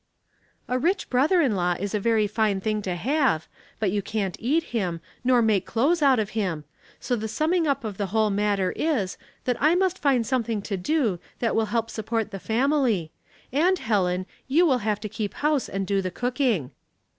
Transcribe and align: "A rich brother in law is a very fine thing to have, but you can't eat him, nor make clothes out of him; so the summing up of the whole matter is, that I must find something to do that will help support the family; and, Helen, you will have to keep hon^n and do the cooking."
"A 0.67 0.79
rich 0.79 1.11
brother 1.11 1.41
in 1.41 1.55
law 1.55 1.75
is 1.79 1.93
a 1.93 1.99
very 1.99 2.25
fine 2.25 2.59
thing 2.59 2.81
to 2.81 2.95
have, 2.95 3.47
but 3.79 3.91
you 3.91 4.01
can't 4.01 4.35
eat 4.39 4.63
him, 4.73 4.99
nor 5.23 5.43
make 5.43 5.67
clothes 5.67 6.01
out 6.01 6.17
of 6.17 6.31
him; 6.31 6.63
so 6.99 7.15
the 7.15 7.27
summing 7.27 7.67
up 7.67 7.83
of 7.83 7.97
the 7.97 8.07
whole 8.07 8.31
matter 8.31 8.71
is, 8.75 9.19
that 9.45 9.61
I 9.61 9.75
must 9.75 9.99
find 9.99 10.25
something 10.25 10.63
to 10.63 10.75
do 10.75 11.19
that 11.37 11.55
will 11.55 11.67
help 11.67 11.91
support 11.91 12.31
the 12.31 12.39
family; 12.39 13.11
and, 13.53 13.77
Helen, 13.77 14.25
you 14.47 14.65
will 14.65 14.79
have 14.79 14.99
to 15.01 15.07
keep 15.07 15.35
hon^n 15.35 15.69
and 15.69 15.85
do 15.85 16.01
the 16.01 16.09
cooking." 16.09 16.71